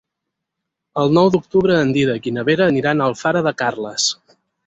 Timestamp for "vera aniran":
2.49-3.03